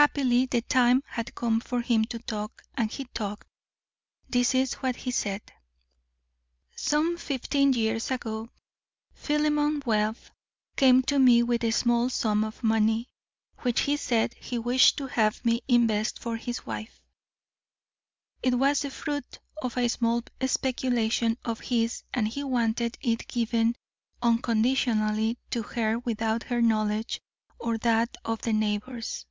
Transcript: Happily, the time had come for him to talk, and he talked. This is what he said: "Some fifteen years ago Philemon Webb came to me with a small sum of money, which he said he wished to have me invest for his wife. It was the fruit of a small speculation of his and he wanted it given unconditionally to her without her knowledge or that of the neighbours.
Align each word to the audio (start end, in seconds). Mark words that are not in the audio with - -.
Happily, 0.00 0.46
the 0.46 0.62
time 0.62 1.02
had 1.08 1.34
come 1.34 1.60
for 1.60 1.82
him 1.82 2.06
to 2.06 2.18
talk, 2.20 2.64
and 2.74 2.90
he 2.90 3.04
talked. 3.12 3.46
This 4.30 4.54
is 4.54 4.72
what 4.76 4.96
he 4.96 5.10
said: 5.10 5.42
"Some 6.74 7.18
fifteen 7.18 7.74
years 7.74 8.10
ago 8.10 8.48
Philemon 9.12 9.82
Webb 9.84 10.16
came 10.74 11.02
to 11.02 11.18
me 11.18 11.42
with 11.42 11.62
a 11.64 11.70
small 11.70 12.08
sum 12.08 12.44
of 12.44 12.64
money, 12.64 13.10
which 13.58 13.80
he 13.82 13.98
said 13.98 14.32
he 14.40 14.58
wished 14.58 14.96
to 14.96 15.06
have 15.06 15.44
me 15.44 15.60
invest 15.68 16.18
for 16.18 16.38
his 16.38 16.64
wife. 16.64 17.02
It 18.42 18.54
was 18.54 18.80
the 18.80 18.90
fruit 18.90 19.38
of 19.60 19.76
a 19.76 19.88
small 19.88 20.22
speculation 20.46 21.36
of 21.44 21.60
his 21.60 22.04
and 22.14 22.26
he 22.26 22.42
wanted 22.42 22.96
it 23.02 23.28
given 23.28 23.76
unconditionally 24.22 25.36
to 25.50 25.62
her 25.62 25.98
without 25.98 26.44
her 26.44 26.62
knowledge 26.62 27.20
or 27.58 27.76
that 27.76 28.16
of 28.24 28.40
the 28.40 28.54
neighbours. 28.54 29.26